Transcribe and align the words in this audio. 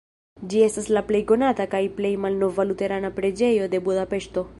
Ĝi 0.51 0.61
estas 0.67 0.87
la 0.97 1.03
plej 1.09 1.19
konata 1.31 1.67
kaj 1.73 1.81
plej 1.99 2.11
malnova 2.23 2.65
luterana 2.71 3.13
preĝejo 3.21 3.69
de 3.75 3.83
Budapeŝto. 3.89 4.45